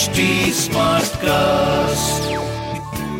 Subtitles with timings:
[0.00, 0.22] HD
[0.56, 2.28] Smartcast.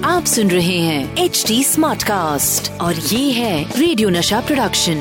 [0.04, 4.98] आप सुन रहे हैं एच डी स्मार्ट कास्ट और ये है रेडियो नशा प्रोडक्शन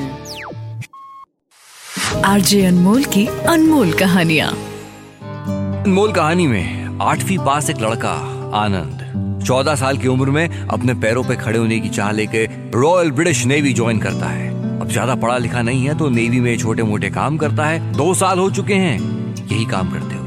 [2.25, 8.13] आरजे अनमोल की अनमोल कहानिया। अनमोल कहानी में आठवीं पास एक लड़का
[8.57, 13.11] आनंद। चौदह साल की उम्र में अपने पैरों पे खड़े होने की चाह लेके रॉयल
[13.11, 14.49] ब्रिटिश नेवी ज्वाइन करता है।
[14.79, 18.13] अब ज़्यादा पढ़ा लिखा नहीं है तो नेवी में छोटे मोटे काम करता है। दो
[18.15, 18.97] साल हो चुके हैं
[19.41, 20.18] यही काम करते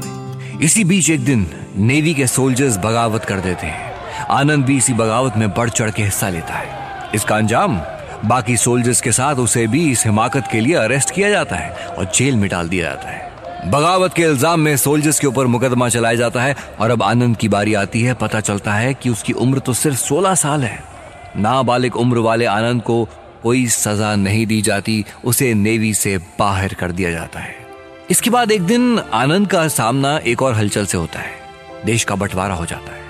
[0.61, 1.45] इसी बीच एक दिन
[1.77, 6.03] नेवी के सोल्जर्स बगावत कर देते हैं। आनंद भी इसी बगावत में बढ़ चढ़ के
[6.03, 7.79] हिस्सा लेता है। इसका अंजाम,
[8.25, 12.11] बाकी सोल्जर्स के साथ उसे भी इस हिमाकत के लिए अरेस्ट किया जाता है और
[12.15, 16.15] जेल में डाल दिया जाता है। बगावत के इल्ज़ाम में सोल्जर्स के ऊपर मुकदमा चलाया
[16.15, 19.59] जाता है और अब आनंद की बारी आती है। पता चलता है कि उसकी उम्र
[19.59, 20.83] तो सिर्फ़ 16 साल है।
[21.37, 23.03] नाबालिग उम्र वाले आनंद को
[23.43, 27.62] कोई सजा नहीं दी जाती, उसे नेवी से बाहर कर दिया जाता है।
[28.09, 31.31] इसके बाद एक दिन आनंद का सामना एक और हलचल से होता है।
[31.85, 33.01] देश का बंटवारा हो जाता है।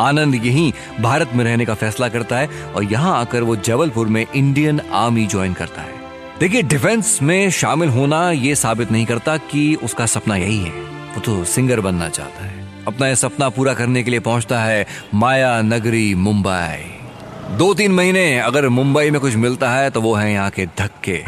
[0.00, 4.26] आनंद यहीं भारत में रहने का फैसला करता है और यहाँ आकर वो जबलपुर में
[4.34, 5.92] इंडियन आर्मी ज्वाइन करता है।
[6.40, 10.72] देखिए, डिफेंस में शामिल होना ये साबित नहीं करता कि उसका सपना यही है।
[11.14, 14.86] वो तो सिंगर बनना चाहता है। अपना यह सपना पूरा करने के लिए पहुँचता है
[15.14, 20.32] माया नगरी, मुंबई। दो तीन महीने अगर मुंबई में कुछ मिलता है तो वो है
[20.32, 21.24] यहाँ के धक्के।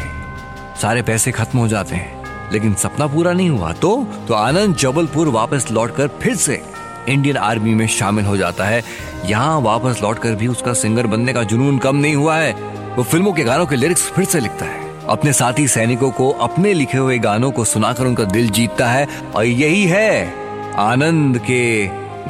[0.81, 2.16] सारे पैसे खत्म हो जाते हैं।
[2.53, 6.61] लेकिन सपना पूरा नहीं हुआ। तो तो आनंद जबलपुर वापस लौटकर फिर से
[7.09, 8.83] इंडियन आर्मी में शामिल हो जाता है।
[9.25, 12.51] यहाँ वापस लौटकर भी उसका सिंगर बनने का जुनून कम नहीं हुआ है।
[12.95, 16.73] वो फ़िल्मों के गानों के लिरिक्स फिर से लिखता है। अपने साथी सैनिकों को अपने
[16.73, 20.33] लिखे हुए गानों को सुनाकर उनका दिल जीतता है और यही है
[20.79, 21.87] आनंद के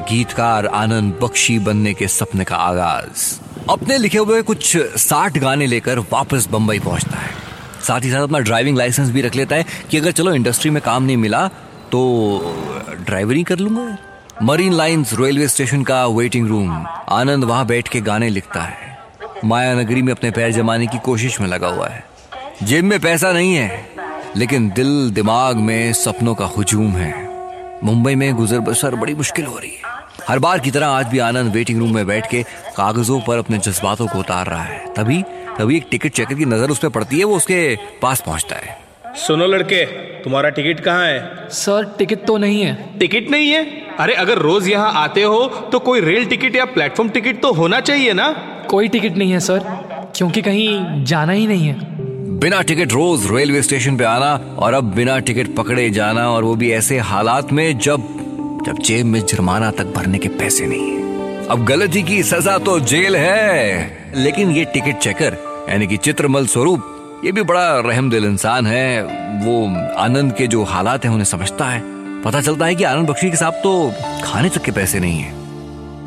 [0.10, 6.00] गीतकार आनंद बख्शी बनने के सपने का आगाज़। अपने लिखे हुए कुछ साठ गाने लेकर
[6.00, 7.47] वापस बंबई पहुँचता है।
[7.88, 10.82] साथ ही साथ अपना ड्राइविंग लाइसेंस भी रख लेता है कि अगर चलो इंडस्ट्री में
[10.82, 11.48] काम नहीं मिला
[11.92, 12.00] तो
[13.00, 13.98] ड्राइवरी कर लूँगा
[14.44, 18.96] मरीन लाइंस रेलवे स्टेशन का वेटिंग रूम आनंद वहाँ बैठ के गाने लिखता है।
[19.46, 22.04] माया नगरी में अपने पैर जमाने की कोशिश में लगा हुआ है।
[22.64, 23.86] जेब में पैसा नहीं है,
[24.38, 27.12] लेकिन दिल दिमाग में सपनों का हुजूम है।
[27.84, 29.96] मुंबई में गुजर बसर बड़ी मुश्किल हो रही है।
[30.28, 32.44] हर बार की तरह आज भी आनंद वेटिंग रूम में बैठ के
[32.78, 35.24] कागजों पर अपने जज्बातों को उतार रहा है। तभी
[35.60, 38.78] तभी एक टिकट चेकर की नज़र उस पर पड़ती है वो उसके पास पहुँचता है।
[39.18, 39.86] सुनो लड़के
[40.24, 41.50] तुम्हारा टिकट कहाँ है?
[41.52, 43.64] सर टिकट तो नहीं है। टिकट नहीं है?
[44.00, 47.80] अरे अगर रोज यहाँ आते हो तो कोई रेल टिकट या प्लेटफॉर्म टिकट तो होना
[47.82, 48.28] चाहिए ना?
[48.70, 49.64] कोई टिकट नहीं है सर
[50.16, 54.94] क्योंकि कहीं जाना ही नहीं है। बिना टिकट रोज रेलवे स्टेशन पे आना और अब
[54.96, 58.08] बिना टिकट पकड़े जाना और वो भी ऐसे हालात में जब
[58.68, 62.80] जब जेब में जुर्माना तक भरने के पैसे नहीं है। अब गलती की सजा तो
[62.86, 65.38] जेल है लेकिन ये टिकट चेकर
[65.70, 69.04] यानी कि चित्रमल स्वरूप, ये भी बड़ा रहम दिल इंसान है।
[69.38, 69.66] वो
[69.98, 71.82] आनंद के जो हालात हैं, उन्हें समझता है।
[72.24, 73.92] पता चलता है कि आनंद बख्शी के साथ तो
[74.24, 75.36] खाने तक के पैसे नहीं है।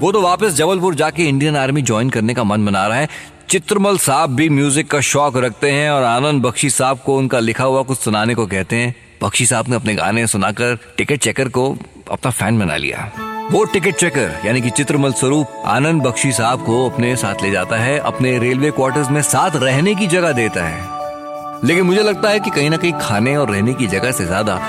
[0.00, 3.08] वो तो वापस जबलपुर जाके इंडियन आर्मी ज्वाइन करने का मन बना रहा है।
[3.48, 7.64] चित्रमल साहब भी म्यूज़िक का शौक रखते हैं और आनंद बख्शी साहब को उनका लिखा
[7.64, 11.76] हुआ कुछ सुनाने को कहते हैं। बख्शी साहब ने अपने गाने सुनाकर, टिकट चेकर को
[12.10, 13.10] अपना फ़ैन बना लिया।
[13.50, 17.76] वो टिकट चेकर यानी कि चित्रमल स्वरूप, आनंद बख्शी साहब को अपने साथ ले जाता
[17.76, 22.40] है, अपने रेलवे क्वार्टर्स में साथ रहने की जगह देता है। लेकिन मुझे लगता है
[22.40, 24.60] कि कहीं ना कहीं खाने और रहने की जगह से ज़्यादा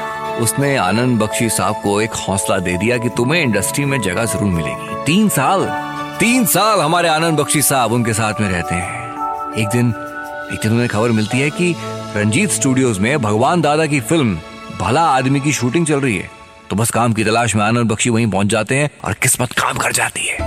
[0.42, 4.52] उसने आनंद बख्शी साहब को एक हौसला दे दिया कि तुम्हें इंडस्ट्री में जगह ज़रूर
[4.52, 5.66] मिलेगी। तीन साल
[6.20, 9.94] तीन साल हमारे आनंद बख्शी साहब उनके साथ में रहते हैं। एक दिन
[10.54, 11.74] एक दिन उन्हें खबर मिलती है कि
[12.18, 14.38] रंजीत स्टूडियोज में भगवान दादा की फ़िल्म
[14.80, 16.41] भला आदमी की शूटिंग चल रही है।
[16.72, 19.78] तो बस काम की तलाश में आनंद बख्शी वहीं पहुँच जाते हैं और किस्मत काम
[19.78, 20.38] कर जाती है।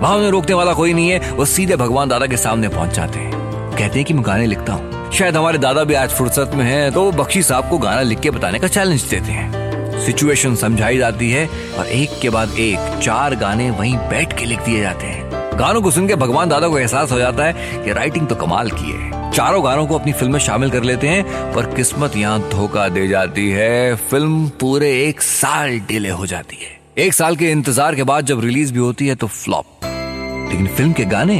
[0.00, 3.18] वहाँ उन्हें रोकने वाला कोई नहीं है, वो सीधे भगवान दादा के सामने पहुँच जाते
[3.18, 3.32] हैं।
[3.70, 6.92] कहते हैं कि मैं गाने लिखता हूँ। शायद हमारे दादा भी आज फुर्सत में हैं
[6.92, 11.30] तो बख्शी साहब को गाना लिख के बताने का चैलेंज देते हैं। सिचुएशन समझाई जाती
[11.30, 11.46] है
[11.78, 15.82] और एक के बाद एक, चार गाने वहीं बैठ के लिख दिए जाते हैं। गानों
[15.82, 18.90] को सुन के भगवान दादा को एहसास हो जाता है कि राइटिंग तो कमाल की
[18.92, 22.88] है। चारों गानों को अपनी फ़िल्म में शामिल कर लेते हैं, पर किस्मत यहाँ धोखा
[22.88, 27.94] दे जाती है। फ़िल्म पूरे एक साल डिले हो जाती है। एक साल के इंतज़ार
[27.94, 31.38] के बाद जब रिलीज़ भी होती है तो फ्लॉप। लेकिन फ़िल्म के गाने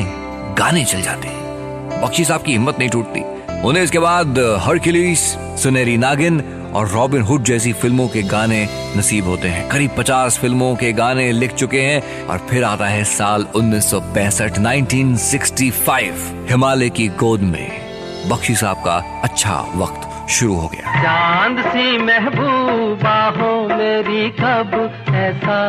[0.58, 3.22] गाने चल जाते हैं। बख्शी साहब की हिम्मत नहीं टूटती।
[3.68, 5.20] उन्हें इसके बाद हरक्यूलिस
[5.62, 6.42] सुनेरी नागिन
[6.74, 8.66] और रॉबिन हुड जैसी फ़िल्मों के गाने
[8.96, 13.04] नसीब होते हैं। करीब 50 फ़िल्मों के गाने लिख चुके हैं और फिर आता है
[13.04, 17.83] साल 1965 1965 हिमालय की गोद में।
[18.28, 24.74] बख्शी साहब का अच्छा वक्त शुरू हो गया। चाँद सी महबूबा हो मेरी कब
[25.14, 25.60] ऐसा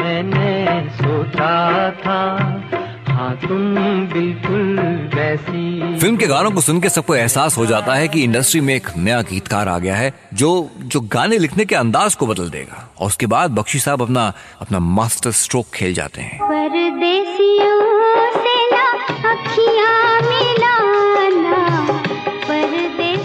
[0.00, 2.20] मैंने सोचा था।
[3.08, 3.74] हाँ तुम
[4.12, 4.78] बिल्कुल
[5.14, 8.74] वैसी। फ़िल्म के गानों को सुन के सबको एहसास हो जाता है कि इंडस्ट्री में
[8.74, 12.88] एक नया गीतकार आ गया है जो जो गाने लिखने के अंदाज को बदल देगा।
[12.98, 17.81] और उसके बाद बख्शी साहब अपना अपना मास्टर स्ट्रोक खेल जाते हैं। परदेसियों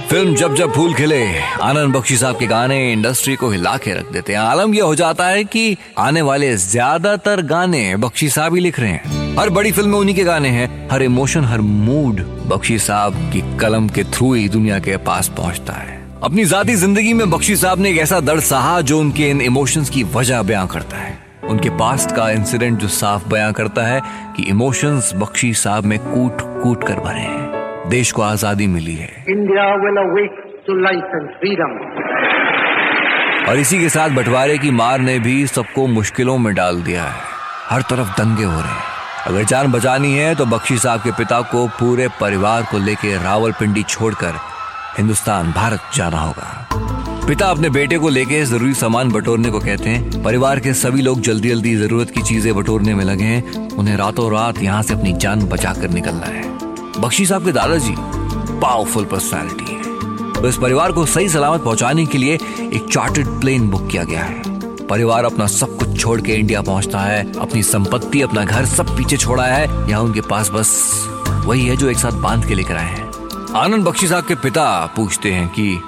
[0.10, 1.24] फ़िल्म जब जब फूल खिले,
[1.62, 4.96] आनंद बख्शी साहब के गाने इंडस्ट्री को हिला के रख देते हैं। आलम यह हो
[4.96, 9.72] जाता है कि आने वाले ज़्यादातर गाने बख्शी साहब ही लिख रहे हैं। हर बड़ी
[9.72, 14.04] फ़िल्म में उन्हीं के गाने हैं। हर इमोशन, हर मूड बख्शी साहब की कलम के
[14.04, 17.98] थ्रू ही दुनिया के पास पहुँचता है। अपनी जाती ज़िंदगी में बख्शी साहब ने एक
[17.98, 21.18] ऐसा दर्द सहा जो उनके इन इमोशंस की वजह बयां करता है।
[21.50, 24.02] उनके पास्ट का इंसिडेंट जो साफ़ बयां करता है
[24.38, 27.57] कि इमोशंस बख्शी साहब में कूट कूट कर भरे हैं।
[27.90, 31.76] देश को आज़ादी मिली है। India will awake to life and freedom.
[33.50, 37.22] और इसी के साथ बंटवारे की मार ने भी सबको मुश्किलों में डाल दिया है।
[37.70, 38.84] हर तरफ़ दंगे हो रहे हैं।
[39.28, 43.84] अगर जान बचानी है तो बख्शी साहब के पिता को पूरे परिवार को लेके रावलपिंडी
[43.84, 44.40] छोड़कर
[44.98, 50.24] हिंदुस्तान भारत जाना होगा। पिता अपने बेटे को लेके ज़रूरी सामान बटोरने को कहते हैं।
[50.24, 54.32] परिवार के सभी लोग जल्दी जल्दी ज़रूरत की चीज़ें बटोरने में लगे हैं। उन्हें रातों
[54.34, 56.57] रात यहाँ से अपनी जान बचा कर निकलना है।
[57.00, 57.96] बख्शी साहब के दादाजी
[58.62, 59.78] पावरफुल पर्सनैलिटी है।
[60.34, 62.34] तो इस परिवार को सही सलामत पहुँचाने के लिए
[62.74, 64.42] एक चार्टर्ड प्लेन बुक किया गया है।
[64.88, 69.18] परिवार अपना सब कुछ छोड़ के इंडिया पहुँचता है, अपनी संपत्ति, अपना घर सब पीछे
[69.18, 71.04] छोड़ा है, यहाँ उनके पास बस
[71.46, 73.12] वही है जो एक साथ बाँध के लेकर आए हैं।
[73.56, 75.80] आनंद बख्शी साहब के पिता पूछते हैं कि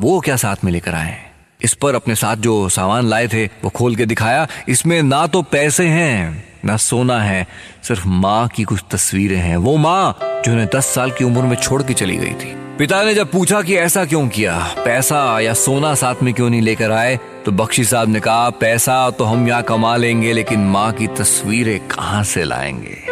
[0.00, 1.32] वो क्या साथ में लेकर आए हैं?
[1.62, 5.42] इस पर अपने साथ जो सामान लाए थे, वो खोल के दिखाया, इसमें ना तो
[5.42, 7.46] पैसे हैं, ना सोना है,
[7.82, 11.56] सिर्फ़ माँ की कुछ तस्वीरें हैं। वो माँ जो उन्हें दस साल की उम्र में
[11.56, 15.54] छोड़ के चली गई थी। पिता ने जब पूछा कि ऐसा क्यों किया, पैसा या
[15.54, 19.48] सोना साथ में क्यों नहीं लेकर आए तो बख्शी साहब ने कहा, पैसा तो हम
[19.48, 23.07] यहाँ कमा लेंगे, लेकिन माँ की तस्वीरें कहाँ से लाएँगे?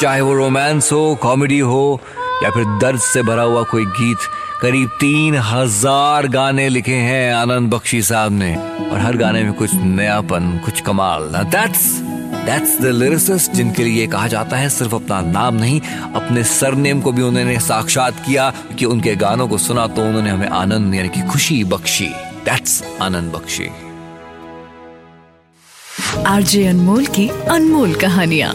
[0.00, 2.00] चाहे वो रोमांस हो कॉमेडी हो,
[2.42, 4.18] या फिर दर्द से भरा हुआ कोई गीत,
[4.60, 8.54] करीब तीन हज़ार गाने लिखे हैं आनंद बख्शी साहब ने।
[8.90, 11.84] और हर गाने में कुछ नयापन, कुछ कमाल। दैट्स
[12.40, 15.80] दैट्स द लिरिसिस्ट जिनके लिए कहा जाता है सिर्फ़ अपना नाम नहीं,
[16.14, 20.48] अपने सरनेम को भी उन्होंने साक्षात किया कि उनके गानों को सुना तो उन्होंने हमें
[20.48, 22.08] आनंद यानी कि खुशी बख्शी।
[22.44, 23.68] दैट्स आनंद बख्शी।
[26.26, 28.54] आरजे अनमोल की अनमोल कहानियाँ।